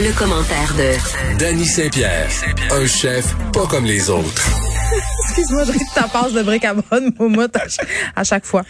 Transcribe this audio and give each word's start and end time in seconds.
Le, 0.00 0.12
commentaire 0.18 0.74
de 0.76 1.38
Danny 1.38 1.64
Saint-Pierre, 1.64 2.28
un 2.72 2.86
chef 2.88 3.36
pas 3.52 3.66
comme 3.68 3.84
les 3.84 4.10
autres. 4.10 4.50
Excuse-moi, 5.28 5.62
je 5.64 5.70
ris 5.72 5.78
de 5.78 5.94
ta 5.94 6.08
passe 6.08 6.32
de 6.32 6.42
bric 6.42 6.64
à 6.64 6.74
bonne 6.74 7.12
moumoute 7.20 7.54
à, 7.54 7.68
ch- 7.68 7.86
à 8.16 8.24
chaque 8.24 8.44
fois. 8.44 8.62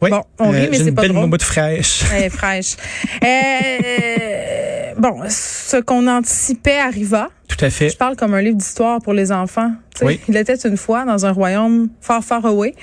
Oui, 0.00 0.10
Bon, 0.10 0.22
on 0.40 0.50
rit, 0.50 0.62
euh, 0.64 0.68
mais 0.72 0.78
c'est 0.78 0.88
une 0.88 0.94
pas 0.96 1.02
belle 1.02 1.12
drôle. 1.12 1.22
moumoute 1.26 1.42
fraîche. 1.44 2.02
Elle 2.12 2.24
est 2.24 2.30
fraîche. 2.30 2.74
Euh, 3.22 4.94
bon, 4.98 5.20
ce 5.28 5.76
qu'on 5.76 6.08
anticipait 6.08 6.78
arriva. 6.78 7.28
Tout 7.46 7.64
à 7.64 7.70
fait. 7.70 7.90
Je 7.90 7.96
parle 7.96 8.16
comme 8.16 8.34
un 8.34 8.42
livre 8.42 8.56
d'histoire 8.56 9.00
pour 9.02 9.12
les 9.12 9.30
enfants. 9.30 9.70
Oui. 10.02 10.18
Il 10.28 10.36
était 10.36 10.56
une 10.56 10.76
fois 10.76 11.04
dans 11.04 11.26
un 11.26 11.30
royaume 11.32 11.90
far, 12.00 12.24
far 12.24 12.44
away. 12.44 12.74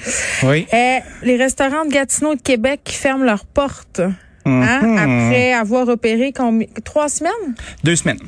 Oui. 0.43 0.65
Euh, 0.73 0.99
les 1.23 1.35
restaurants 1.35 1.83
de 1.83 1.91
Gatineau 1.91 2.31
et 2.31 2.37
de 2.37 2.41
Québec 2.41 2.79
qui 2.85 2.95
ferment 2.95 3.25
leurs 3.25 3.43
portes 3.45 3.99
hein, 4.45 4.81
Mhm. 4.81 4.97
après 4.97 5.53
avoir 5.53 5.87
opéré 5.87 6.31
combi- 6.31 6.69
trois 6.83 7.09
semaines? 7.09 7.55
Deux 7.83 7.95
semaines. 7.95 8.19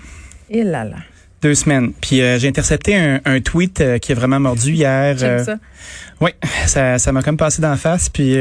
Et 0.50 0.64
là 0.64 0.84
là, 0.84 0.98
Deux 1.42 1.56
semaines. 1.56 1.94
Puis 2.02 2.22
euh, 2.22 2.38
j'ai 2.38 2.48
intercepté 2.48 2.96
un, 2.96 3.20
un 3.26 3.40
tweet 3.42 3.82
euh, 3.82 3.98
qui 3.98 4.12
a 4.12 4.16
vraiment 4.16 4.40
mordu 4.40 4.74
hier. 4.74 5.18
j'aime 5.18 5.40
euh, 5.40 5.44
ça. 5.44 5.56
Oui, 6.20 6.32
ça 6.68 7.00
ça 7.00 7.12
m'a 7.12 7.24
comme 7.24 7.38
passé 7.38 7.62
d'en 7.62 7.76
face. 7.78 8.10
Puis 8.10 8.34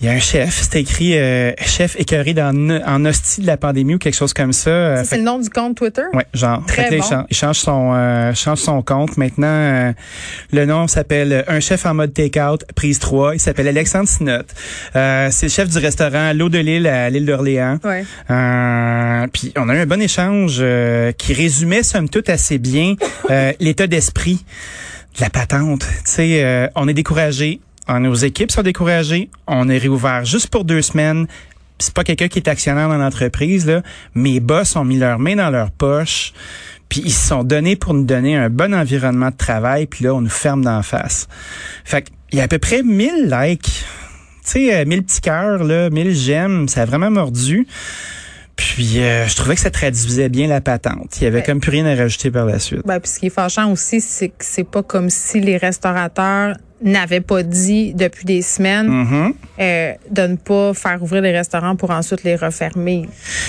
il 0.00 0.06
y 0.06 0.08
a 0.08 0.12
un 0.12 0.18
chef, 0.18 0.62
c'était 0.62 0.80
écrit 0.80 1.18
euh, 1.18 1.52
chef 1.66 1.94
écœuré 1.98 2.32
dans, 2.32 2.80
en 2.86 3.04
hostie 3.04 3.42
de 3.42 3.46
la 3.46 3.58
pandémie 3.58 3.94
ou 3.96 3.98
quelque 3.98 4.14
chose 4.14 4.32
comme 4.32 4.52
ça. 4.54 4.70
Euh, 4.70 5.02
c'est 5.04 5.18
le 5.18 5.22
nom 5.24 5.38
du 5.38 5.50
compte 5.50 5.76
Twitter? 5.76 6.04
Ouais, 6.14 6.24
genre. 6.32 6.64
Très 6.66 6.84
Fait 6.84 6.96
bon. 6.96 7.04
il, 7.04 7.08
change, 7.08 7.24
il 7.30 7.36
change 7.36 7.58
son 7.58 7.92
euh, 7.94 8.32
change 8.34 8.58
son 8.58 8.80
compte. 8.82 9.18
Maintenant, 9.18 9.46
euh, 9.46 9.92
le 10.52 10.64
nom 10.64 10.86
s'appelle 10.88 11.44
Un 11.48 11.60
chef 11.60 11.84
en 11.84 11.92
mode 11.94 12.14
take-out, 12.14 12.64
prise 12.74 12.98
3. 12.98 13.34
Il 13.34 13.40
s'appelle 13.40 13.68
Alexandre 13.68 14.08
Sinot. 14.08 14.42
Euh, 14.96 15.28
c'est 15.30 15.46
le 15.46 15.50
chef 15.52 15.68
du 15.68 15.78
restaurant 15.78 16.32
L'eau 16.32 16.48
de 16.48 16.58
l'île 16.58 16.86
à 16.86 17.10
l'île 17.10 17.26
d'Orléans. 17.26 17.78
Ouais. 17.84 18.04
Euh, 18.30 19.26
puis 19.32 19.52
on 19.56 19.68
a 19.68 19.74
eu 19.74 19.80
un 19.80 19.86
bon 19.86 20.00
échange 20.00 20.58
euh, 20.60 21.12
qui 21.12 21.34
résumait 21.34 21.82
somme 21.82 22.08
toute 22.08 22.30
assez 22.30 22.56
bien 22.58 22.94
euh, 23.30 23.52
l'état 23.60 23.86
d'esprit 23.86 24.44
de 25.16 25.20
la 25.22 25.28
patente. 25.30 25.80
Tu 25.80 25.86
sais, 26.04 26.44
euh, 26.44 26.68
on 26.74 26.88
est 26.88 26.94
découragé. 26.94 27.60
Nos 27.88 28.14
équipes 28.14 28.52
sont 28.52 28.62
découragées. 28.62 29.30
On 29.46 29.68
est 29.68 29.78
réouvert 29.78 30.24
juste 30.24 30.48
pour 30.48 30.64
deux 30.64 30.82
semaines. 30.82 31.26
C'est 31.78 31.94
pas 31.94 32.04
quelqu'un 32.04 32.28
qui 32.28 32.38
est 32.38 32.48
actionnaire 32.48 32.88
dans 32.88 32.98
l'entreprise. 32.98 33.66
Là. 33.66 33.82
Mes 34.14 34.38
boss 34.38 34.76
ont 34.76 34.84
mis 34.84 34.98
leurs 34.98 35.18
mains 35.18 35.36
dans 35.36 35.50
leurs 35.50 35.70
poches. 35.70 36.32
Puis 36.88 37.02
ils 37.04 37.12
se 37.12 37.28
sont 37.28 37.42
donnés 37.44 37.76
pour 37.76 37.94
nous 37.94 38.04
donner 38.04 38.36
un 38.36 38.50
bon 38.50 38.74
environnement 38.74 39.30
de 39.30 39.36
travail. 39.36 39.86
Puis 39.86 40.04
là, 40.04 40.14
on 40.14 40.20
nous 40.20 40.28
ferme 40.28 40.62
d'en 40.62 40.82
face. 40.82 41.26
Fait 41.84 42.02
qu'il 42.02 42.38
y 42.38 42.40
a 42.40 42.44
à 42.44 42.48
peu 42.48 42.58
près 42.58 42.82
1000 42.82 43.28
likes. 43.30 43.84
Tu 44.44 44.50
sais, 44.52 44.74
euh, 44.80 44.84
1000 44.84 45.02
petits 45.04 45.20
cœurs, 45.20 45.64
là, 45.64 45.90
1000 45.90 46.14
j'aime. 46.14 46.68
Ça 46.68 46.82
a 46.82 46.84
vraiment 46.84 47.10
mordu. 47.10 47.66
Puis 48.56 49.00
euh, 49.02 49.26
je 49.26 49.36
trouvais 49.36 49.54
que 49.54 49.60
ça 49.60 49.70
traduisait 49.70 50.28
bien 50.28 50.46
la 50.46 50.60
patente. 50.60 51.16
Il 51.20 51.24
y 51.24 51.26
avait 51.26 51.38
Ouais. 51.38 51.44
comme 51.44 51.60
plus 51.60 51.70
rien 51.70 51.86
à 51.86 51.94
rajouter 51.94 52.30
par 52.30 52.44
la 52.44 52.58
suite. 52.58 52.82
Ben, 52.84 53.00
puis 53.00 53.10
ce 53.10 53.18
qui 53.20 53.26
est 53.26 53.30
fâchant 53.30 53.70
aussi, 53.72 54.00
c'est 54.02 54.28
que 54.28 54.34
c'est 54.44 54.64
pas 54.68 54.82
comme 54.82 55.08
si 55.08 55.40
les 55.40 55.56
restaurateurs 55.56 56.56
n'avaient 56.82 57.20
pas 57.20 57.42
dit 57.42 57.92
depuis 57.94 58.24
des 58.24 58.42
semaines 58.42 58.86
Mhm. 58.88 59.34
euh, 59.60 59.92
de 60.10 60.22
ne 60.22 60.36
pas 60.36 60.72
faire 60.74 61.02
ouvrir 61.02 61.22
les 61.22 61.32
restaurants 61.32 61.76
pour 61.76 61.90
ensuite 61.90 62.22
les 62.24 62.36
refermer. 62.36 63.06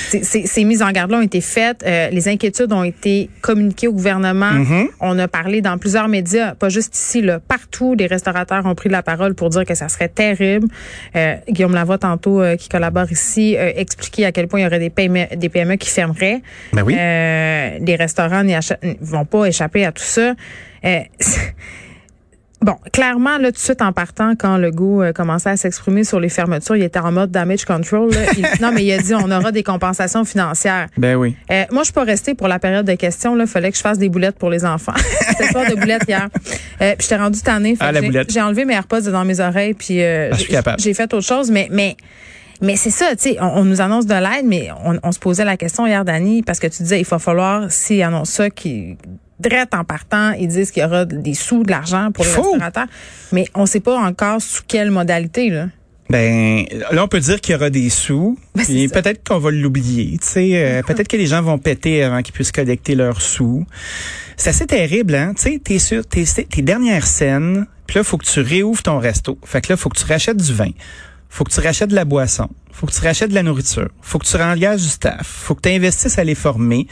C'est- 0.10 0.24
Ces 0.48 0.64
mises 0.66 0.82
en 0.82 0.92
garde-là 0.92 1.18
ont 1.20 1.22
été 1.22 1.40
faites. 1.42 1.84
euh, 1.86 2.10
les 2.10 2.28
inquiétudes 2.28 2.74
ont 2.74 2.84
été 2.84 3.30
communiquées 3.42 3.88
au 3.88 3.94
gouvernement. 3.94 4.52
Mhm. 4.52 4.88
On 5.00 5.18
a 5.20 5.28
parlé 5.28 5.62
dans 5.62 5.78
plusieurs 5.78 6.08
médias, 6.10 6.56
pas 6.56 6.70
juste 6.70 6.96
ici, 6.96 7.22
là, 7.22 7.40
partout. 7.40 7.96
Les 7.98 8.08
restaurateurs 8.08 8.66
ont 8.66 8.76
pris 8.76 8.90
la 8.90 9.02
parole 9.04 9.34
pour 9.36 9.50
dire 9.50 9.64
que 9.66 9.76
ça 9.76 9.88
serait 9.90 10.10
terrible. 10.10 10.68
Euh, 11.16 11.36
Guillaume 11.50 11.74
Lavoie, 11.74 11.98
tantôt, 11.98 12.42
euh, 12.42 12.56
qui 12.58 12.68
collabore 12.70 13.12
ici, 13.12 13.56
a 13.58 13.78
expliqué 13.80 14.26
à 14.26 14.32
quel 14.32 14.48
point 14.48 14.60
il 14.60 14.64
y 14.64 14.66
aurait 14.66 14.80
des 14.80 14.90
PME, 14.90 15.36
des 15.38 15.50
PME 15.50 15.76
qui 15.78 15.90
fermeraient. 15.90 16.42
Ben 16.74 16.84
oui. 16.84 16.96
Euh, 17.00 17.78
les 17.80 17.96
restaurants 17.96 18.44
ne 18.44 18.60
vont 19.02 19.26
pas 19.26 19.46
échapper 19.46 19.86
à 19.86 19.92
tout 19.92 20.04
ça. 20.04 20.34
Euh, 22.62 22.66
Bon, 22.66 22.76
clairement, 22.94 23.38
là, 23.40 23.48
tout 23.48 23.54
de 23.54 23.58
suite 23.58 23.82
en 23.82 23.92
partant, 23.92 24.34
quand 24.38 24.58
le 24.58 24.70
goût 24.72 25.02
commençait 25.16 25.50
à 25.50 25.58
s'exprimer 25.58 26.04
sur 26.04 26.20
les 26.20 26.30
fermetures, 26.30 26.76
il 26.76 26.84
était 26.84 27.00
en 27.00 27.12
mode 27.12 27.32
damage 27.32 27.66
control. 27.66 28.12
là. 28.12 28.20
Il- 28.38 28.46
non, 28.62 28.72
mais 28.72 28.84
il 28.86 28.92
a 28.92 29.00
dit 29.00 29.14
on 29.16 29.32
aura 29.32 29.52
des 29.52 29.64
compensations 29.64 30.24
financières. 30.26 30.88
Ben 30.98 31.16
oui. 31.16 31.36
Euh, 31.52 31.64
moi, 31.72 31.82
je 31.82 31.86
suis 31.86 31.94
pas 31.94 32.04
restée 32.04 32.36
pour 32.36 32.48
la 32.48 32.60
période 32.60 32.86
de 32.86 32.94
questions. 32.94 33.36
Il 33.40 33.48
fallait 33.48 33.72
que 33.72 33.78
je 33.78 33.82
fasse 33.82 33.98
des 33.98 34.10
boulettes 34.10 34.38
pour 34.38 34.50
les 34.52 34.64
enfants. 34.64 34.94
C'était 35.30 35.48
soir 35.52 35.66
de 35.70 35.76
boulettes 35.76 36.04
hier. 36.08 36.28
Euh, 36.82 36.94
puis 36.98 37.08
j'étais 37.08 37.16
rendue 37.18 37.42
tannée. 37.42 37.76
Ah, 37.80 37.92
j'ai- 38.30 38.42
enlevé 38.42 38.66
mes 38.66 38.74
AirPods 38.76 39.10
dans 39.12 39.26
mes 39.26 39.40
oreilles. 39.40 39.74
Puis 39.74 40.02
euh, 40.04 40.30
Ah, 40.32 40.76
j'ai- 40.78 40.94
fait 40.94 41.14
autre 41.14 41.26
chose. 41.26 41.50
Mais 41.50 41.68
mais 41.72 41.96
mais 42.62 42.76
c'est 42.76 42.92
ça, 42.92 43.08
tu 43.16 43.32
sais, 43.32 43.38
on, 43.42 43.62
on 43.62 43.64
nous 43.66 43.82
annonce 43.82 44.06
de 44.06 44.14
l'aide, 44.14 44.46
mais 44.46 44.70
on, 44.86 45.00
on 45.02 45.12
se 45.12 45.18
posait 45.18 45.46
la 45.46 45.58
question 45.58 45.88
hier, 45.88 46.06
Dani, 46.06 46.44
parce 46.44 46.60
que 46.60 46.68
tu 46.68 46.84
disais, 46.84 47.00
il 47.00 47.06
va 47.08 47.18
falloir, 47.18 47.72
s'ils 47.72 48.04
annoncent 48.04 48.34
ça, 48.34 48.50
qui 48.52 48.98
direct 49.42 49.74
en 49.74 49.84
partant, 49.84 50.32
ils 50.32 50.48
disent 50.48 50.72
qu'il 50.72 50.84
y 50.84 50.86
aura 50.86 51.06
des 51.06 51.34
sous, 51.34 51.64
de 51.64 51.72
l'argent 51.72 52.12
pour 52.12 52.24
les 52.24 52.32
restaurateurs. 52.32 52.88
Mais 53.32 53.46
on 53.56 53.66
sait 53.66 53.80
pas 53.80 53.98
encore 53.98 54.42
sous 54.42 54.64
quelle 54.68 54.92
modalité, 54.92 55.50
là. 55.50 55.68
Ben 56.10 56.66
là, 56.92 57.06
on 57.06 57.08
peut 57.08 57.22
dire 57.22 57.40
qu'il 57.40 57.54
y 57.54 57.56
aura 57.56 57.70
des 57.70 57.90
sous. 57.90 58.38
Ben, 58.54 58.66
peut-être 58.90 59.26
qu'on 59.26 59.40
va 59.40 59.50
l'oublier. 59.50 60.18
Tu 60.20 60.28
sais, 60.28 60.50
euh, 60.56 60.82
peut-être 60.84 61.08
que 61.08 61.16
les 61.16 61.26
gens 61.26 61.42
vont 61.42 61.58
péter 61.58 62.04
avant 62.04 62.22
qu'ils 62.22 62.34
puissent 62.34 62.52
collecter 62.52 62.96
leurs 62.96 63.22
sous. 63.22 63.66
C'est 64.36 64.50
assez 64.50 64.68
terrible, 64.68 65.16
hein. 65.16 65.34
Tu 65.36 65.44
sais, 65.44 65.62
t'es 65.64 65.80
sur 65.80 66.06
tes, 66.06 66.26
tes 66.26 66.62
dernières 66.62 67.08
scènes. 67.08 67.66
Puis 67.88 67.98
là, 67.98 68.04
faut 68.04 68.18
que 68.18 68.26
tu 68.26 68.42
réouvres 68.42 68.84
ton 68.84 69.00
resto. 69.00 69.38
Fait 69.46 69.62
que 69.62 69.72
là, 69.72 69.78
faut 69.78 69.88
que 69.88 69.98
tu 69.98 70.06
rachètes 70.06 70.36
du 70.36 70.54
vin. 70.54 70.72
Faut 71.30 71.46
que 71.46 71.52
tu 71.52 71.62
rachètes 71.62 71.90
de 71.90 71.96
la 71.96 72.04
boisson. 72.04 72.50
Faut 72.74 72.88
que 72.88 72.92
tu 72.94 73.02
rachètes 73.02 73.30
de 73.30 73.36
la 73.36 73.44
nourriture. 73.44 73.90
Faut 74.02 74.18
que 74.20 74.26
tu 74.26 74.36
engages 74.38 74.82
du 74.82 74.88
staff. 74.90 75.26
Faut 75.28 75.56
que 75.56 75.62
tu 75.62 75.70
investisses 75.70 76.18
à 76.18 76.24
les 76.24 76.36
former. 76.36 76.88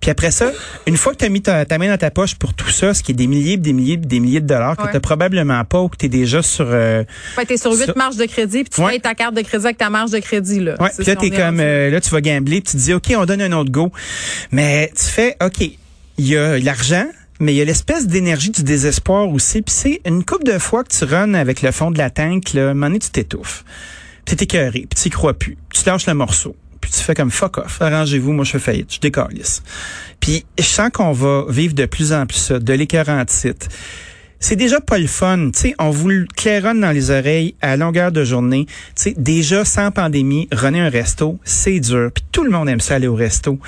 Puis 0.00 0.10
après 0.10 0.30
ça, 0.30 0.52
une 0.86 0.96
fois 0.98 1.12
que 1.12 1.18
tu 1.18 1.24
as 1.24 1.28
mis 1.30 1.40
ta, 1.40 1.64
ta 1.64 1.78
main 1.78 1.88
dans 1.88 1.96
ta 1.96 2.10
poche 2.10 2.34
pour 2.34 2.52
tout 2.52 2.68
ça, 2.68 2.92
ce 2.92 3.02
qui 3.02 3.12
est 3.12 3.14
des 3.14 3.26
milliers, 3.26 3.56
des 3.56 3.72
milliers, 3.72 3.96
des 3.96 4.20
milliers 4.20 4.40
de 4.40 4.46
dollars 4.46 4.76
que 4.76 4.82
Ouais. 4.82 4.92
tu 4.92 5.00
probablement 5.00 5.64
pas 5.64 5.80
ou 5.80 5.88
que 5.88 5.96
tu 5.96 6.06
es 6.06 6.08
déjà 6.10 6.42
sur 6.42 6.66
euh, 6.68 7.04
Fait 7.36 7.46
t'es 7.46 7.56
sur 7.56 7.72
huit 7.72 7.96
marges 7.96 8.16
de 8.16 8.26
crédit, 8.26 8.64
puis 8.64 8.70
tu 8.74 8.80
Ouais. 8.82 8.90
payes 8.90 9.00
ta 9.00 9.14
carte 9.14 9.34
de 9.34 9.40
crédit 9.40 9.64
avec 9.64 9.78
ta 9.78 9.88
marge 9.88 10.10
de 10.10 10.18
crédit, 10.18 10.60
là. 10.60 10.74
Ouais, 10.80 10.90
puis 10.96 11.06
là 11.06 11.14
est 11.22 11.30
comme 11.30 11.58
euh, 11.60 11.90
là 11.90 12.00
tu 12.02 12.10
vas 12.10 12.20
gambler, 12.20 12.60
puis 12.60 12.72
tu 12.72 12.76
te 12.76 12.82
dis 12.82 12.92
OK, 12.92 13.14
on 13.16 13.24
donne 13.24 13.40
un 13.40 13.52
autre 13.52 13.70
go. 13.70 13.90
Mais 14.52 14.92
tu 14.94 15.04
fais 15.06 15.36
OK, 15.42 15.60
il 15.62 16.26
y 16.26 16.36
a 16.36 16.58
l'argent, 16.58 17.06
mais 17.40 17.54
il 17.54 17.56
y 17.56 17.62
a 17.62 17.64
l'espèce 17.64 18.06
d'énergie 18.06 18.50
du 18.50 18.62
désespoir 18.62 19.28
aussi, 19.30 19.62
puis 19.62 19.74
c'est 19.74 20.00
une 20.04 20.22
coupe 20.24 20.44
de 20.44 20.58
fois 20.58 20.84
que 20.84 20.92
tu 20.94 21.04
runs 21.04 21.32
avec 21.32 21.62
le 21.62 21.70
fond 21.70 21.90
de 21.90 21.96
la 21.96 22.10
tank 22.10 22.52
là, 22.52 22.66
à 22.68 22.70
un 22.70 22.74
moment 22.74 22.88
donné, 22.88 22.98
tu 22.98 23.08
t'étouffes. 23.08 23.64
Puis 24.24 24.36
t'es 24.36 24.44
écœuré, 24.44 24.86
puis 24.88 25.00
tu 25.00 25.08
y 25.08 25.10
crois 25.10 25.34
plus. 25.34 25.56
Tu 25.72 25.84
lâches 25.84 26.06
le 26.06 26.14
morceau. 26.14 26.56
Puis 26.80 26.90
tu 26.90 27.00
fais 27.00 27.14
comme 27.14 27.30
fuck 27.30 27.58
off, 27.58 27.80
arrangez-vous, 27.80 28.32
moi 28.32 28.44
je 28.44 28.52
fais 28.52 28.58
faillite, 28.58 28.92
je 28.94 29.00
décalisse. 29.00 29.62
Puis 30.20 30.44
je 30.58 30.64
sens 30.64 30.90
qu'on 30.92 31.12
va 31.12 31.46
vivre 31.48 31.74
de 31.74 31.86
plus 31.86 32.12
en 32.12 32.26
plus 32.26 32.36
ça, 32.36 32.58
de 32.58 32.72
l'écœur 32.74 33.08
en 33.08 33.24
titre. 33.24 33.68
C'est 34.38 34.56
déjà 34.56 34.78
pas 34.78 34.98
le 34.98 35.06
fun, 35.06 35.50
tu 35.54 35.60
sais, 35.60 35.74
on 35.78 35.88
vous 35.88 36.10
le 36.10 36.26
claironne 36.36 36.82
dans 36.82 36.90
les 36.90 37.10
oreilles 37.10 37.54
à 37.62 37.78
longueur 37.78 38.12
de 38.12 38.24
journée. 38.24 38.66
Tu 38.66 38.74
sais, 38.96 39.14
déjà 39.16 39.64
sans 39.64 39.90
pandémie, 39.90 40.48
runner 40.52 40.80
un 40.80 40.90
resto, 40.90 41.38
c'est 41.44 41.80
dur. 41.80 42.10
Puis 42.12 42.22
tout 42.30 42.44
le 42.44 42.50
monde 42.50 42.68
aime 42.68 42.80
ça 42.80 42.96
aller 42.96 43.06
au 43.06 43.14
resto. 43.14 43.58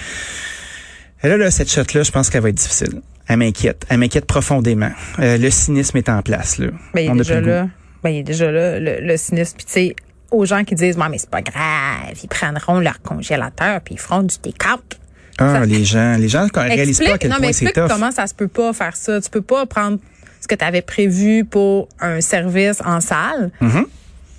Et 1.23 1.29
là, 1.29 1.39
là 1.39 1.51
cette 1.51 1.71
shot-là, 1.71 2.03
je 2.03 2.11
pense 2.11 2.29
qu'elle 2.29 2.43
va 2.43 2.51
être 2.51 2.57
difficile. 2.57 3.01
Elle 3.27 3.39
m'inquiète. 3.39 3.87
Elle 3.89 3.99
m'inquiète 3.99 4.27
profondément. 4.27 4.93
Euh, 5.19 5.39
le 5.39 5.51
cynisme 5.51 5.97
est 5.97 6.11
en 6.11 6.21
place, 6.21 6.59
là. 6.59 6.67
Ben, 6.93 7.01
il 7.01 7.07
est 7.07 7.11
On 7.11 7.17
déjà 7.17 7.41
là. 7.41 7.69
Ben, 8.05 8.11
il 8.11 8.19
est 8.19 8.23
déjà 8.23 8.53
là, 8.53 8.79
le, 8.79 8.99
le 9.01 9.17
cynisme. 9.17 9.57
Puis, 9.57 9.65
tu 9.65 9.73
sais, 9.73 9.97
aux 10.31 10.45
gens 10.45 10.65
qui 10.65 10.75
disent, 10.75 10.97
mais 10.97 11.19
c'est 11.19 11.31
pas 11.31 11.43
grave, 11.43 12.15
ils 12.23 12.29
prendront 12.29 12.81
leur 12.81 13.01
congélateur 13.03 13.81
puis 13.83 13.95
ils 13.95 14.01
feront 14.01 14.23
du 14.23 14.37
take-out. 14.39 14.99
Ah, 15.39 15.61
Ça- 15.61 15.67
les 15.67 15.85
gens, 15.85 16.17
les 16.19 16.29
gens 16.29 16.45
ne 16.47 16.51
réalisent 16.61 16.99
pas 16.99 17.15
à 17.15 17.19
quel 17.19 17.31
non, 17.31 17.37
point 17.37 17.45
c'est 17.53 17.65
explique 17.67 17.75
tough. 17.75 17.89
comment 17.89 18.11
ça 18.11 18.27
se 18.27 18.35
peut 18.35 18.49
pas 18.49 18.73
faire 18.73 18.97
ça. 18.97 19.21
Tu 19.21 19.29
peux 19.31 19.43
pas 19.43 19.67
prendre 19.67 19.99
ce 20.41 20.49
que 20.49 20.55
tu 20.55 20.65
avais 20.65 20.83
prévu 20.83 21.45
pour 21.45 21.89
un 22.01 22.21
service 22.21 22.81
en 22.85 23.01
salle 23.01 23.51
Mhm. 23.61 23.87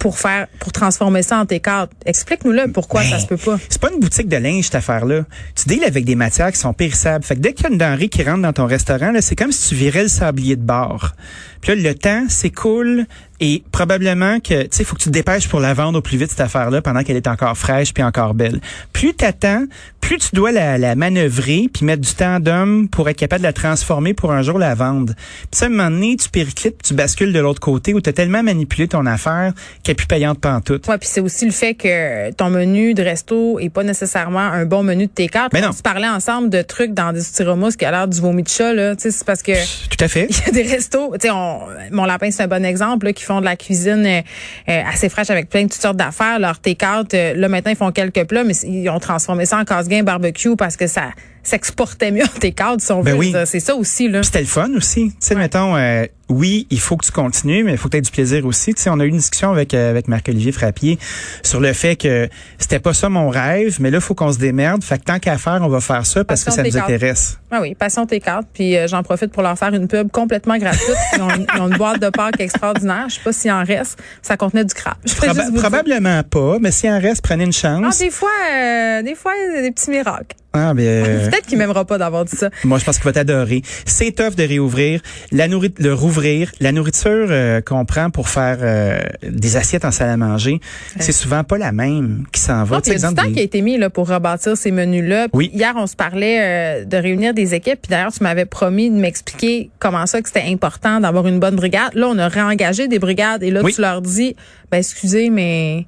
Pour 0.07 0.19
faire 0.19 0.47
pour 0.59 0.71
transformer 0.71 1.21
ça 1.21 1.37
en 1.37 1.45
take-out. 1.45 1.89
Explique-nous 2.05 2.53
là 2.53 2.67
pourquoi 2.73 3.01
Ben, 3.01 3.09
ça 3.09 3.19
se 3.19 3.27
peut 3.27 3.35
pas. 3.35 3.59
C'est 3.67 3.81
pas 3.81 3.91
une 3.91 3.99
boutique 3.99 4.29
de 4.29 4.37
linge, 4.37 4.63
cette 4.63 4.75
affaire-là. 4.75 5.25
Tu 5.53 5.67
deals 5.67 5.83
avec 5.83 6.05
des 6.05 6.15
matières 6.15 6.49
qui 6.49 6.59
sont 6.59 6.71
périssables. 6.71 7.25
Fait 7.25 7.35
que 7.35 7.41
dès 7.41 7.51
qu'il 7.51 7.65
y 7.65 7.67
a 7.67 7.71
une 7.71 7.77
denrée 7.77 8.07
qui 8.07 8.23
rentre 8.23 8.41
dans 8.41 8.53
ton 8.53 8.67
restaurant, 8.67 9.11
c'est 9.19 9.35
comme 9.35 9.51
si 9.51 9.67
tu 9.67 9.75
virais 9.75 10.03
le 10.03 10.07
sablier 10.07 10.55
de 10.55 10.61
bord. 10.61 11.11
Puis 11.59 11.75
là, 11.75 11.89
le 11.89 11.93
temps 11.93 12.23
s'écoule 12.29 13.05
et 13.41 13.63
probablement 13.73 14.39
que, 14.39 14.63
tu 14.63 14.69
sais, 14.71 14.83
faut 14.85 14.95
que 14.95 15.01
tu 15.01 15.09
te 15.09 15.13
dépêches 15.13 15.49
pour 15.49 15.59
la 15.59 15.73
vendre 15.73 15.99
au 15.99 16.01
plus 16.01 16.17
vite, 16.17 16.29
cette 16.29 16.39
affaire-là, 16.39 16.81
pendant 16.81 17.03
qu'elle 17.03 17.17
est 17.17 17.27
encore 17.27 17.57
fraîche 17.57 17.93
puis 17.93 18.03
encore 18.03 18.33
belle. 18.33 18.61
Plus 18.93 19.13
t'attends, 19.13 19.65
plus 20.07 20.19
tu 20.19 20.29
dois 20.37 20.53
la, 20.53 20.77
la 20.77 20.95
manœuvrer 20.95 21.67
puis 21.73 21.83
mettre 21.85 22.01
du 22.01 22.13
temps 22.13 22.39
d'homme 22.39 22.87
pour 22.87 23.09
être 23.09 23.17
capable 23.17 23.41
de 23.41 23.47
la 23.47 23.51
transformer 23.51 24.13
pour 24.13 24.31
un 24.31 24.41
jour 24.41 24.57
la 24.57 24.73
vendre. 24.73 25.13
Puis 25.15 25.47
ça, 25.51 25.65
à 25.65 25.67
un 25.67 25.71
moment 25.71 25.91
donné, 25.91 26.15
tu 26.15 26.29
périclites, 26.29 26.81
tu 26.81 26.93
bascules 26.93 27.33
de 27.33 27.39
l'autre 27.41 27.59
côté 27.59 27.93
où 27.93 27.99
tu 27.99 28.09
as 28.09 28.13
tellement 28.13 28.41
manipulé 28.41 28.87
ton 28.87 29.05
affaire 29.05 29.51
qu'elle 29.83 29.91
est 29.91 29.95
plus 29.95 30.07
payante 30.07 30.39
pantoute. 30.39 30.87
Ouais, 30.87 30.97
puis 30.97 31.09
c'est 31.11 31.19
aussi 31.19 31.43
le 31.43 31.51
fait 31.51 31.73
que 31.73 32.31
ton 32.31 32.49
menu 32.49 32.93
de 32.93 33.03
resto 33.03 33.59
est 33.59 33.67
pas 33.67 33.83
nécessairement 33.83 34.39
un 34.39 34.63
bon 34.65 34.81
menu 34.81 35.07
de 35.07 35.11
tes 35.11 35.27
cartes. 35.27 35.51
Mais 35.51 35.59
non. 35.59 35.69
On 35.69 35.73
se 35.73 35.81
parlait 35.81 36.07
ensemble 36.07 36.49
de 36.49 36.61
trucs 36.61 36.93
dans 36.93 37.11
des 37.11 37.19
styromousse 37.19 37.75
qui 37.75 37.83
a 37.83 37.91
l'air 37.91 38.07
du 38.07 38.21
vomi 38.21 38.43
de 38.43 38.47
chat 38.47 38.71
là, 38.73 38.95
tu 38.95 39.01
sais, 39.01 39.11
c'est 39.11 39.25
parce 39.27 39.43
que 39.43 39.51
Tout 39.89 40.01
à 40.01 40.07
fait. 40.07 40.27
il 40.29 40.37
y 40.37 40.49
a 40.49 40.51
des 40.53 40.71
restos, 40.73 41.11
tu 41.15 41.27
sais, 41.27 41.31
on- 41.31 41.59
mon 41.91 42.05
lapin 42.05 42.31
c'est 42.31 42.43
un 42.43 42.47
bon 42.47 42.63
exemple 42.63 43.07
là, 43.07 43.11
qui 43.11 43.25
font 43.25 43.41
de 43.41 43.45
la 43.45 43.57
cuisine 43.57 44.05
euh, 44.05 44.21
euh, 44.69 44.81
assez 44.89 45.09
fraîche 45.09 45.31
avec 45.31 45.49
plein 45.49 45.63
de 45.65 45.69
toutes 45.69 45.81
sortes 45.81 45.97
d'affaires. 45.97 46.39
Leur 46.39 46.59
take-out, 46.61 47.13
euh, 47.13 47.33
là 47.35 47.49
maintenant 47.49 47.71
ils 47.71 47.77
font 47.77 47.91
quelques 47.91 48.23
plats, 48.23 48.45
mais 48.45 48.55
ils 48.63 48.87
ont 48.87 48.99
transformé 49.01 49.45
ça 49.45 49.57
en 49.57 49.65
casse-gain 49.65 49.96
barbecue 50.03 50.55
parce 50.55 50.77
que 50.77 50.87
ça 50.87 51.11
s'exportait 51.47 52.11
mieux 52.11 52.23
en 52.23 52.39
take-out 52.39 52.81
si 52.81 52.91
on 52.91 53.01
Ben 53.01 53.13
veut. 53.13 53.17
oui. 53.19 53.33
C'est 53.45 53.59
ça 53.59 53.75
aussi 53.75 54.07
là. 54.09 54.23
C'était 54.23 54.39
le 54.41 54.45
fun 54.45 54.69
aussi. 54.75 55.09
Tu 55.09 55.15
sais, 55.19 55.35
mettons, 55.35 55.75
euh, 55.75 56.05
oui, 56.29 56.67
il 56.69 56.79
faut 56.79 56.97
que 56.97 57.05
tu 57.05 57.11
continues, 57.11 57.63
mais 57.63 57.71
il 57.71 57.77
faut 57.77 57.87
que 57.87 57.91
tu 57.91 57.97
aies 57.97 58.01
du 58.01 58.11
plaisir 58.11 58.45
aussi. 58.45 58.73
Tu 58.73 58.81
sais, 58.81 58.89
on 58.89 58.99
a 58.99 59.05
eu 59.05 59.09
une 59.09 59.17
discussion 59.17 59.51
avec 59.51 59.73
euh, 59.73 59.89
avec 59.89 60.07
Marc-Olivier 60.09 60.51
Frappier 60.51 60.99
sur 61.43 61.59
le 61.61 61.71
fait 61.73 61.95
que 61.95 62.27
c'était 62.59 62.79
pas 62.79 62.93
ça 62.93 63.07
mon 63.09 63.29
rêve, 63.29 63.77
mais 63.79 63.89
là, 63.91 63.99
il 63.99 64.01
faut 64.03 64.13
qu'on 64.15 64.31
se 64.33 64.37
démerde. 64.37 64.83
Fait 64.83 64.97
que 64.97 65.03
tant 65.05 65.19
qu'à 65.19 65.37
faire, 65.37 65.59
on 65.61 65.69
va 65.69 65.79
faire 65.79 66.05
ça 66.05 66.23
parce 66.25 66.43
que 66.43 66.51
ça 66.51 66.63
nous 66.63 66.77
intéresse. 66.77 67.37
Ah 67.49 67.59
oui, 67.61 67.75
passion 67.75 68.05
tes 68.05 68.19
cartes. 68.19 68.47
Puis 68.53 68.75
euh, 68.77 68.87
j'en 68.87 69.03
profite 69.03 69.31
pour 69.31 69.41
leur 69.43 69.57
faire 69.57 69.73
une 69.73 69.87
pub 69.87 70.11
complètement 70.11 70.57
gratuite. 70.57 70.97
Ils 71.15 71.21
ont, 71.21 71.29
une- 71.29 71.47
ils 71.55 71.61
ont 71.61 71.67
une 71.69 71.77
boîte 71.77 72.01
de 72.01 72.09
Pâques 72.09 72.39
extraordinaire. 72.41 73.05
Je 73.07 73.15
sais 73.15 73.21
pas 73.23 73.31
s'il 73.31 73.51
en 73.51 73.63
reste. 73.63 73.97
Ça 74.21 74.35
contenait 74.35 74.65
du 74.65 74.73
crabe. 74.73 74.95
Proba- 75.05 75.49
dire. 75.51 75.61
probablement 75.61 76.23
pas, 76.23 76.57
mais 76.59 76.71
s'il 76.71 76.89
en 76.89 76.99
reste, 76.99 77.21
prenez 77.21 77.45
une 77.45 77.51
Ah, 77.53 77.81
chance. 77.81 77.99
des 77.99 78.09
fois, 78.09 78.29
euh, 78.53 79.01
des 79.01 79.15
fois, 79.15 79.31
des 79.61 79.71
petits 79.71 79.89
miracles. 79.91 80.35
Ah, 80.57 80.73
ben, 80.73 80.83
euh, 80.83 81.29
Peut-être 81.29 81.45
qu'il 81.45 81.57
m'aimera 81.57 81.85
pas 81.85 81.97
d'avoir 81.97 82.25
dit 82.25 82.35
ça. 82.35 82.49
Moi, 82.63 82.79
je 82.79 82.85
pense 82.85 82.97
qu'il 82.97 83.05
va 83.05 83.13
t'adorer. 83.13 83.61
C'est 83.85 84.11
tough 84.11 84.35
de 84.35 84.43
réouvrir, 84.43 85.01
la 85.31 85.47
nourri- 85.47 85.73
le 85.79 85.93
rouvrir. 85.93 86.51
La 86.59 86.71
nourriture 86.71 87.27
euh, 87.29 87.61
qu'on 87.61 87.85
prend 87.85 88.09
pour 88.09 88.29
faire 88.29 88.57
euh, 88.61 88.99
des 89.27 89.55
assiettes 89.57 89.85
en 89.85 89.91
salle 89.91 90.09
à 90.09 90.17
manger, 90.17 90.59
c'est 90.99 91.11
souvent 91.11 91.43
pas 91.43 91.57
la 91.57 91.71
même 91.71 92.25
qui 92.31 92.41
s'en 92.41 92.63
va. 92.63 92.81
Il 92.85 92.89
y 92.89 92.95
a 92.95 92.95
du 93.09 93.15
temps 93.15 93.23
des- 93.23 93.33
qui 93.33 93.39
a 93.39 93.43
été 93.43 93.61
mis 93.61 93.77
là, 93.77 93.89
pour 93.89 94.07
rebâtir 94.09 94.57
ces 94.57 94.71
menus-là. 94.71 95.27
Oui. 95.33 95.51
Hier, 95.53 95.73
on 95.75 95.87
se 95.87 95.95
parlait 95.95 96.39
euh, 96.81 96.85
de 96.85 96.97
réunir 96.97 97.33
des 97.33 97.53
équipes. 97.53 97.79
Puis 97.81 97.89
d'ailleurs, 97.89 98.11
tu 98.11 98.23
m'avais 98.23 98.45
promis 98.45 98.89
de 98.89 98.95
m'expliquer 98.95 99.69
comment 99.79 100.05
ça 100.05 100.21
que 100.21 100.27
c'était 100.27 100.47
important 100.47 100.99
d'avoir 100.99 101.27
une 101.27 101.39
bonne 101.39 101.55
brigade. 101.55 101.93
Là, 101.93 102.07
on 102.09 102.17
a 102.17 102.27
réengagé 102.27 102.87
des 102.87 102.99
brigades. 102.99 103.43
Et 103.43 103.51
là, 103.51 103.61
Oui. 103.63 103.73
tu 103.73 103.81
leur 103.81 104.01
dis, 104.01 104.35
ben 104.71 104.77
excusez, 104.79 105.29
mais 105.29 105.85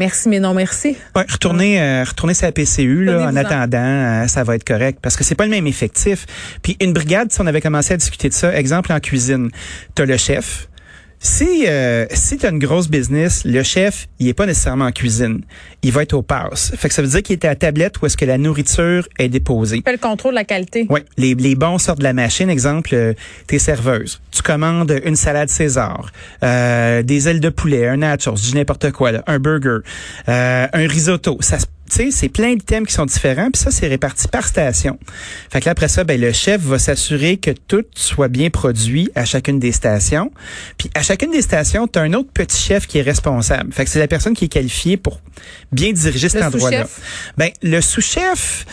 merci, 0.00 0.30
mais 0.30 0.40
non 0.40 0.54
merci. 0.54 0.96
Ouais, 1.14 1.26
retourner, 1.30 1.80
euh, 1.80 2.04
retourner 2.04 2.32
sur 2.32 2.46
la 2.46 2.52
PCU 2.52 3.04
là, 3.04 3.28
en 3.28 3.36
attendant, 3.36 3.78
euh, 3.78 4.26
ça 4.26 4.42
va 4.44 4.56
être 4.56 4.64
correct 4.64 4.98
parce 5.00 5.14
que 5.14 5.24
c'est 5.24 5.34
pas 5.34 5.44
le 5.44 5.50
même 5.50 5.66
effectif. 5.66 6.26
Puis 6.62 6.76
une 6.80 6.94
brigade, 6.94 7.30
si 7.30 7.40
on 7.40 7.46
avait 7.46 7.60
commencé 7.60 7.92
à 7.92 7.98
discuter 7.98 8.30
de 8.30 8.34
ça, 8.34 8.56
exemple 8.56 8.92
en 8.92 8.98
cuisine, 8.98 9.50
t'as 9.94 10.06
le 10.06 10.16
chef. 10.16 10.69
Si 11.22 11.66
euh, 11.68 12.06
si 12.12 12.38
t'as 12.38 12.50
une 12.50 12.58
grosse 12.58 12.88
business, 12.88 13.42
le 13.44 13.62
chef, 13.62 14.08
il 14.18 14.28
est 14.28 14.32
pas 14.34 14.46
nécessairement 14.46 14.86
en 14.86 14.90
cuisine, 14.90 15.42
il 15.82 15.92
va 15.92 16.02
être 16.02 16.14
au 16.14 16.22
pass. 16.22 16.72
Fait 16.74 16.88
que 16.88 16.94
ça 16.94 17.02
veut 17.02 17.08
dire 17.08 17.22
qu'il 17.22 17.34
est 17.34 17.44
à 17.44 17.48
la 17.48 17.56
tablette 17.56 18.00
où 18.00 18.06
est-ce 18.06 18.16
que 18.16 18.24
la 18.24 18.38
nourriture 18.38 19.06
est 19.18 19.28
déposée. 19.28 19.82
Fais 19.84 19.92
le 19.92 19.98
contrôle 19.98 20.32
de 20.32 20.36
la 20.36 20.44
qualité. 20.44 20.86
Oui, 20.88 21.00
les, 21.18 21.34
les 21.34 21.54
bons 21.56 21.76
sortent 21.76 21.98
de 21.98 22.04
la 22.04 22.14
machine. 22.14 22.48
Exemple, 22.48 22.94
euh, 22.94 23.12
t'es 23.46 23.58
serveuse. 23.58 24.22
Tu 24.30 24.40
commandes 24.40 24.98
une 25.04 25.14
salade 25.16 25.50
César, 25.50 26.10
euh, 26.42 27.02
des 27.02 27.28
ailes 27.28 27.40
de 27.40 27.50
poulet, 27.50 27.86
un 27.86 27.98
nachos, 27.98 28.32
du 28.36 28.54
n'importe 28.54 28.90
quoi, 28.90 29.12
là, 29.12 29.22
un 29.26 29.38
burger, 29.38 29.80
euh, 30.30 30.66
un 30.72 30.86
risotto. 30.88 31.36
Ça, 31.40 31.58
se- 31.58 31.66
tu 31.66 31.70
sais, 31.94 32.10
c'est 32.10 32.28
plein 32.28 32.54
de 32.54 32.62
thèmes 32.62 32.86
qui 32.86 32.94
sont 32.94 33.06
différents. 33.06 33.50
Puis 33.50 33.62
ça, 33.62 33.70
c'est 33.70 33.86
réparti 33.86 34.28
par 34.28 34.46
station. 34.46 34.98
Fait 35.50 35.60
que 35.60 35.66
là, 35.66 35.72
après 35.72 35.88
ça, 35.88 36.04
ben, 36.04 36.20
le 36.20 36.32
chef 36.32 36.60
va 36.62 36.78
s'assurer 36.78 37.36
que 37.36 37.50
tout 37.50 37.84
soit 37.94 38.28
bien 38.28 38.50
produit 38.50 39.10
à 39.14 39.24
chacune 39.24 39.58
des 39.58 39.72
stations. 39.72 40.32
Puis 40.78 40.90
à 40.94 41.02
chacune 41.02 41.30
des 41.30 41.42
stations, 41.42 41.86
tu 41.86 41.98
as 41.98 42.02
un 42.02 42.12
autre 42.14 42.30
petit 42.32 42.60
chef 42.60 42.86
qui 42.86 42.98
est 42.98 43.02
responsable. 43.02 43.72
Fait 43.72 43.84
que 43.84 43.90
c'est 43.90 43.98
la 43.98 44.08
personne 44.08 44.34
qui 44.34 44.46
est 44.46 44.48
qualifiée 44.48 44.96
pour 44.96 45.20
bien 45.72 45.92
diriger 45.92 46.28
cet 46.28 46.42
endroit-là. 46.42 46.86
Ben, 47.36 47.50
le 47.62 47.80
sous-chef, 47.80 48.66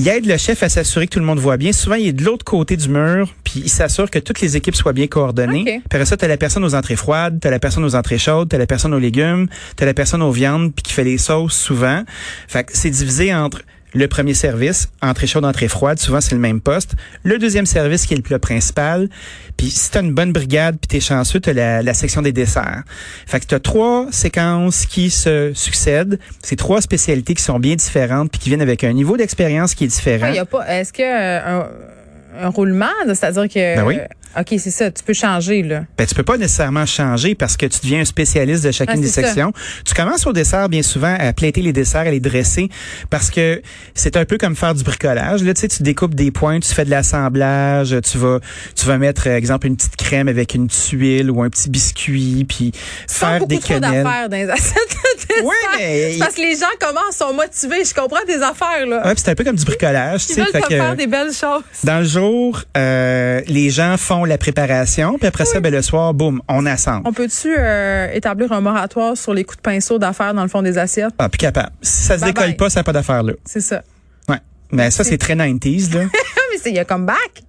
il 0.00 0.08
aide 0.08 0.24
le 0.24 0.38
chef 0.38 0.62
à 0.62 0.70
s'assurer 0.70 1.06
que 1.06 1.12
tout 1.12 1.18
le 1.18 1.26
monde 1.26 1.40
voit 1.40 1.58
bien. 1.58 1.72
Souvent, 1.72 1.96
il 1.96 2.06
est 2.06 2.12
de 2.14 2.24
l'autre 2.24 2.42
côté 2.42 2.74
du 2.78 2.88
mur, 2.88 3.34
puis 3.44 3.60
il 3.62 3.68
s'assure 3.68 4.10
que 4.10 4.18
toutes 4.18 4.40
les 4.40 4.56
équipes 4.56 4.74
soient 4.74 4.94
bien 4.94 5.06
coordonnées. 5.06 5.60
OK. 5.60 5.66
Puis 5.66 5.82
après 5.84 6.06
ça, 6.06 6.16
t'as 6.16 6.26
la 6.26 6.38
personne 6.38 6.64
aux 6.64 6.74
entrées 6.74 6.96
froides, 6.96 7.38
t'as 7.38 7.50
la 7.50 7.58
personne 7.58 7.84
aux 7.84 7.94
entrées 7.94 8.16
chaudes, 8.16 8.48
t'as 8.48 8.56
la 8.56 8.66
personne 8.66 8.94
aux 8.94 8.98
légumes, 8.98 9.46
t'as 9.76 9.84
la 9.84 9.92
personne 9.92 10.22
aux 10.22 10.32
viandes, 10.32 10.72
puis 10.74 10.82
qui 10.82 10.94
fait 10.94 11.04
les 11.04 11.18
sauces 11.18 11.54
souvent. 11.54 12.02
Fait 12.48 12.64
que 12.64 12.70
c'est 12.72 12.88
divisé 12.88 13.34
entre 13.34 13.60
le 13.92 14.06
premier 14.08 14.34
service, 14.34 14.88
entrée 15.02 15.26
chaude, 15.26 15.44
entrée 15.44 15.68
froide, 15.68 15.98
souvent 15.98 16.20
c'est 16.20 16.34
le 16.34 16.40
même 16.40 16.60
poste. 16.60 16.94
Le 17.24 17.38
deuxième 17.38 17.66
service 17.66 18.06
qui 18.06 18.14
est 18.14 18.16
le 18.16 18.22
plat 18.22 18.38
principal. 18.38 19.08
Puis 19.56 19.70
si 19.70 19.90
t'as 19.90 20.00
une 20.00 20.14
bonne 20.14 20.32
brigade, 20.32 20.76
puis 20.80 20.88
t'es 20.88 21.00
chanceux, 21.00 21.40
t'as 21.40 21.52
la, 21.52 21.82
la 21.82 21.94
section 21.94 22.22
des 22.22 22.32
desserts. 22.32 22.82
Fait 23.26 23.40
que 23.40 23.46
t'as 23.46 23.58
trois 23.58 24.06
séquences 24.10 24.86
qui 24.86 25.10
se 25.10 25.52
succèdent. 25.54 26.18
C'est 26.42 26.56
trois 26.56 26.80
spécialités 26.80 27.34
qui 27.34 27.42
sont 27.42 27.58
bien 27.58 27.74
différentes, 27.74 28.30
puis 28.30 28.40
qui 28.40 28.48
viennent 28.48 28.62
avec 28.62 28.84
un 28.84 28.92
niveau 28.92 29.16
d'expérience 29.16 29.74
qui 29.74 29.84
est 29.84 29.88
différent. 29.88 30.28
Il 30.28 30.36
y 30.36 30.38
a 30.38 30.44
pas. 30.46 30.66
Est-ce 30.68 30.92
que 30.92 31.02
euh, 31.02 31.60
un, 31.60 32.46
un 32.46 32.48
roulement, 32.48 32.86
c'est-à-dire 33.06 33.48
que. 33.48 33.76
Ben 33.76 33.84
oui. 33.84 33.98
euh, 33.98 34.06
ok, 34.38 34.46
c'est 34.58 34.70
ça. 34.70 34.90
Tu 34.90 35.02
peux 35.02 35.12
changer 35.14 35.62
là. 35.62 35.84
Ben, 35.98 36.06
tu 36.06 36.14
peux 36.14 36.22
pas 36.22 36.36
nécessairement 36.36 36.86
changer 36.86 37.34
parce 37.34 37.56
que 37.56 37.66
tu 37.66 37.80
deviens 37.82 38.00
un 38.00 38.04
spécialiste 38.04 38.64
de 38.64 38.70
chacune 38.70 38.96
Ah, 38.98 39.02
des 39.02 39.08
ça. 39.08 39.22
sections. 39.22 39.52
Tu 39.84 39.94
commences 39.94 40.26
au 40.26 40.32
dessert 40.32 40.68
bien 40.68 40.82
souvent 40.82 41.16
à 41.18 41.32
plaiter 41.32 41.62
les 41.62 41.72
desserts, 41.72 42.00
à 42.02 42.10
les 42.10 42.20
dresser 42.20 42.68
parce 43.10 43.30
que 43.30 43.62
c'est 43.94 44.16
un 44.16 44.24
peu 44.24 44.38
comme 44.38 44.56
faire 44.56 44.74
du 44.74 44.82
bricolage. 44.84 45.42
Là, 45.42 45.54
tu 45.54 45.60
sais, 45.62 45.68
tu 45.68 45.82
découpes 45.82 46.14
des 46.14 46.30
points, 46.30 46.60
tu 46.60 46.72
fais 46.74 46.84
de 46.84 46.90
l'assemblage, 46.90 47.94
tu 48.10 48.18
vas, 48.18 48.38
tu 48.76 48.86
vas 48.86 48.98
mettre, 48.98 49.28
euh, 49.28 49.36
exemple, 49.36 49.66
une 49.66 49.76
petite 49.76 49.96
crème 49.96 50.28
avec 50.28 50.54
une 50.54 50.68
tuile 50.68 51.30
ou 51.30 51.42
un 51.42 51.50
petit 51.50 51.70
biscuit, 51.70 52.44
puis 52.48 52.72
faire 53.08 53.46
des 53.46 53.58
trop 53.58 53.74
quenelles. 53.74 54.02
d'affaires 54.04 54.28
dans 54.28 54.36
les 54.36 54.48
assiettes 54.50 54.74
de 54.76 55.26
dessert. 55.28 55.44
Oui, 55.44 55.54
mais- 55.78 56.16
Parce 56.18 56.34
que 56.34 56.40
les 56.40 56.54
gens 56.56 56.66
commencent 56.80 57.16
sont 57.16 57.34
motivés. 57.34 57.84
Je 57.84 57.92
comprends 57.94 58.24
des 58.26 58.40
affaires 58.42 58.86
là. 58.86 59.06
Ouais, 59.06 59.14
puis 59.14 59.22
c'est 59.24 59.30
un 59.30 59.34
peu 59.34 59.44
comme 59.44 59.56
du 59.56 59.64
bricolage, 59.64 60.26
tu 60.26 60.32
Ils 60.32 60.34
sais. 60.36 60.40
veulent 60.42 60.52
te 60.62 60.68
que- 60.68 60.74
faire 60.76 60.96
des 60.96 61.06
belles 61.06 61.32
choses. 61.32 61.62
Dans 61.84 61.98
le 61.98 62.04
jour, 62.04 62.62
euh, 62.76 63.40
les 63.46 63.70
gens 63.70 63.96
font 63.96 64.19
la 64.24 64.38
préparation, 64.38 65.16
puis 65.18 65.26
après 65.26 65.44
ça, 65.44 65.60
ben, 65.60 65.72
le 65.72 65.82
soir, 65.82 66.14
boum, 66.14 66.40
on 66.48 66.66
assemble. 66.66 67.02
On 67.06 67.12
peut-tu 67.12 67.54
euh, 67.56 68.08
établir 68.12 68.52
un 68.52 68.60
moratoire 68.60 69.16
sur 69.16 69.34
les 69.34 69.44
coups 69.44 69.58
de 69.58 69.62
pinceau 69.62 69.98
d'affaires 69.98 70.34
dans 70.34 70.42
le 70.42 70.48
fond 70.48 70.62
des 70.62 70.78
assiettes? 70.78 71.14
Ah, 71.18 71.28
plus 71.28 71.38
capable. 71.38 71.70
Si 71.82 72.04
ça 72.04 72.16
se 72.16 72.20
Bye 72.22 72.32
décolle 72.32 72.48
bye. 72.48 72.56
pas, 72.56 72.70
ça 72.70 72.80
n'a 72.80 72.84
pas 72.84 72.92
d'affaire 72.92 73.22
là. 73.22 73.32
C'est 73.44 73.60
ça. 73.60 73.82
Ouais. 74.28 74.38
Mais 74.72 74.90
ça, 74.90 75.04
c'est 75.04 75.18
très 75.18 75.34
90s, 75.34 75.94
là. 75.94 76.04
Mais 76.52 76.58
c'est 76.62 76.70
il 76.70 76.76
y 76.76 76.78
a 76.78 76.84
comme 76.84 77.06
back. 77.06 77.42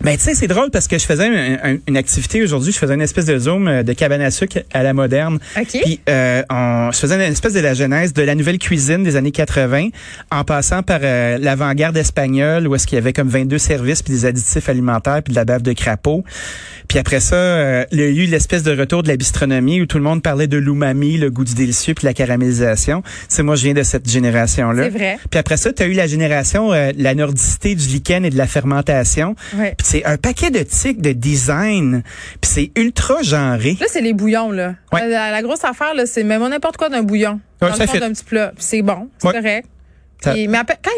Ben, 0.00 0.16
tu 0.16 0.22
sais, 0.22 0.34
c'est 0.34 0.46
drôle 0.46 0.70
parce 0.70 0.86
que 0.86 0.96
je 0.96 1.04
faisais 1.04 1.26
un- 1.26 1.72
un- 1.72 1.76
une 1.88 1.96
activité 1.96 2.42
aujourd'hui, 2.42 2.72
je 2.72 2.78
faisais 2.78 2.94
une 2.94 3.00
espèce 3.02 3.24
de 3.26 3.36
zoom 3.38 3.66
euh, 3.66 3.82
de 3.82 3.92
cabane 3.92 4.20
à 4.20 4.30
sucre 4.30 4.58
à 4.72 4.82
la 4.84 4.92
moderne. 4.92 5.38
OK. 5.58 5.80
Puis, 5.82 6.00
euh, 6.08 6.42
on, 6.50 6.90
je 6.92 6.98
faisais 6.98 7.16
une 7.16 7.32
espèce 7.32 7.52
de 7.52 7.60
la 7.60 7.74
genèse 7.74 8.12
de 8.12 8.22
la 8.22 8.34
nouvelle 8.36 8.58
cuisine 8.58 9.02
des 9.02 9.16
années 9.16 9.32
80, 9.32 9.88
en 10.30 10.44
passant 10.44 10.82
par 10.84 11.00
euh, 11.02 11.36
l'avant-garde 11.40 11.96
espagnole, 11.96 12.68
où 12.68 12.74
est-ce 12.76 12.86
qu'il 12.86 12.96
y 12.96 13.00
avait 13.00 13.12
comme 13.12 13.28
22 13.28 13.58
services, 13.58 14.02
puis 14.02 14.12
des 14.14 14.24
additifs 14.26 14.68
alimentaires, 14.68 15.20
puis 15.22 15.32
de 15.32 15.36
la 15.38 15.44
bave 15.44 15.62
de 15.62 15.72
crapaud. 15.72 16.22
Puis 16.86 16.98
après 16.98 17.20
ça, 17.20 17.34
euh, 17.36 17.84
il 17.92 17.98
y 17.98 18.02
a 18.02 18.06
eu 18.06 18.26
l'espèce 18.26 18.62
de 18.62 18.74
retour 18.78 19.02
de 19.02 19.08
la 19.08 19.16
bistronomie 19.16 19.82
où 19.82 19.86
tout 19.86 19.98
le 19.98 20.04
monde 20.04 20.22
parlait 20.22 20.46
de 20.46 20.56
l'umami, 20.56 21.18
le 21.18 21.30
goût 21.30 21.44
du 21.44 21.54
délicieux, 21.54 21.94
puis 21.94 22.06
la 22.06 22.14
caramélisation. 22.14 23.02
C'est 23.28 23.42
moi, 23.42 23.56
je 23.56 23.64
viens 23.64 23.74
de 23.74 23.82
cette 23.82 24.08
génération-là. 24.08 24.84
C'est 24.84 24.90
vrai. 24.96 25.18
Puis 25.30 25.38
après 25.38 25.56
ça, 25.58 25.72
tu 25.72 25.82
as 25.82 25.86
eu 25.86 25.92
la 25.92 26.06
génération, 26.06 26.72
euh, 26.72 26.92
la 26.96 27.14
nordicité 27.14 27.74
du 27.74 27.86
lichen 27.88 28.24
et 28.24 28.30
de 28.30 28.38
la 28.38 28.46
fermentation. 28.46 29.34
Ouais. 29.56 29.74
Puis 29.76 29.86
c'est 29.90 30.04
un 30.04 30.16
paquet 30.18 30.50
de 30.50 30.60
tics 30.62 31.00
de 31.00 31.12
design. 31.12 32.02
Puis 32.40 32.50
c'est 32.52 32.70
ultra 32.76 33.22
genré. 33.22 33.76
Là, 33.80 33.86
c'est 33.88 34.00
les 34.02 34.12
bouillons, 34.12 34.50
là. 34.50 34.74
Ouais. 34.92 35.02
Euh, 35.02 35.08
La, 35.08 35.30
la 35.30 35.42
grosse 35.42 35.64
affaire, 35.64 35.94
là, 35.94 36.04
c'est 36.06 36.24
même 36.24 36.46
n'importe 36.48 36.76
quoi 36.76 36.88
d'un 36.88 37.02
bouillon. 37.02 37.40
Ouais, 37.62 37.70
dans 37.70 37.74
ça 37.74 37.84
le 37.84 37.90
fond 37.90 37.98
d'un 37.98 38.12
petit 38.12 38.24
plat. 38.24 38.52
C'est 38.58 38.82
bon. 38.82 39.08
C'est 39.18 39.28
Ouais. 39.28 39.34
correct. 39.34 39.66
Quand 40.22 40.34
ils 40.34 40.48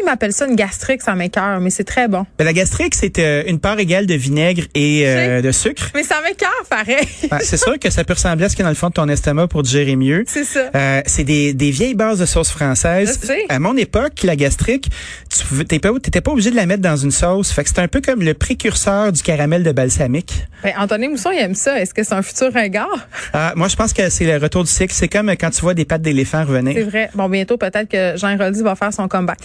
m'appellent 0.05 0.33
ça 0.33 0.47
une 0.47 0.55
gastrique, 0.55 1.01
ça 1.01 1.13
m'écœure, 1.15 1.59
mais 1.59 1.69
c'est 1.69 1.83
très 1.83 2.07
bon. 2.07 2.25
Ben, 2.37 2.45
la 2.45 2.53
gastrique, 2.53 2.95
c'est 2.95 3.19
euh, 3.19 3.43
une 3.47 3.59
part 3.59 3.79
égale 3.79 4.05
de 4.07 4.15
vinaigre 4.15 4.63
et 4.73 5.03
euh, 5.05 5.41
de 5.41 5.51
sucre. 5.51 5.89
Mais 5.93 6.03
ça 6.03 6.15
m'écœure, 6.21 6.49
pareil. 6.69 7.07
Ben, 7.29 7.39
c'est 7.41 7.57
sûr 7.63 7.77
que 7.77 7.89
ça 7.89 8.03
peut 8.03 8.13
ressembler 8.13 8.45
à 8.45 8.49
ce 8.49 8.55
qu'il 8.55 8.63
y 8.63 8.65
a 8.65 8.65
dans 8.65 8.71
le 8.71 8.75
fond 8.75 8.87
de 8.89 8.93
ton 8.93 9.07
estomac 9.09 9.47
pour 9.47 9.63
digérer 9.63 9.95
mieux. 9.95 10.23
c'est 10.27 10.43
ça. 10.43 10.71
Euh, 10.75 11.01
c'est 11.05 11.23
des, 11.23 11.53
des 11.53 11.71
vieilles 11.71 11.93
bases 11.93 12.19
de 12.19 12.25
sauce 12.25 12.49
française. 12.49 13.19
Je 13.21 13.27
sais. 13.27 13.45
À 13.49 13.59
mon 13.59 13.77
époque, 13.77 14.23
la 14.23 14.35
gastrique, 14.35 14.89
tu 15.29 15.65
t'es 15.65 15.79
pas, 15.79 15.91
obligé 16.31 16.49
de 16.51 16.55
la 16.55 16.65
mettre 16.65 16.81
dans 16.81 16.97
une 16.97 17.11
sauce. 17.11 17.51
Fait 17.51 17.63
que 17.63 17.69
c'est 17.69 17.79
un 17.79 17.87
peu 17.87 18.01
comme 18.01 18.21
le 18.21 18.33
précurseur 18.33 19.11
du 19.11 19.21
caramel 19.21 19.63
de 19.63 19.71
balsamique. 19.71 20.45
Ben, 20.63 20.73
Anthony 20.77 21.07
Mousson, 21.09 21.31
il 21.31 21.39
aime 21.39 21.55
ça. 21.55 21.79
Est-ce 21.79 21.93
que 21.93 22.03
c'est 22.03 22.13
un 22.13 22.21
futur 22.21 22.51
ringard? 22.53 23.07
Ah, 23.33 23.53
moi, 23.55 23.67
je 23.67 23.75
pense 23.75 23.93
que 23.93 24.09
c'est 24.09 24.25
le 24.25 24.37
retour 24.37 24.63
du 24.63 24.71
cycle. 24.71 24.93
C'est 24.93 25.07
comme 25.07 25.29
quand 25.31 25.49
tu 25.51 25.61
vois 25.61 25.73
des 25.73 25.85
pattes 25.85 26.01
d'éléphant 26.01 26.43
C'est 26.45 26.51
revenir. 26.51 26.85
vrai. 26.89 27.09
Bon, 27.13 27.29
bientôt, 27.29 27.57
peut-être 27.57 27.87
que 27.89 28.17
Jean 28.17 28.35
Roldy 28.37 28.61
va 28.61 28.75
faire 28.75 28.93
son 28.93 29.07
comeback. 29.11 29.39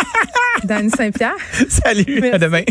Danny 0.64 0.90
Saint-Pierre. 0.90 1.36
Salut, 1.68 2.30
à 2.32 2.38
demain. 2.38 2.64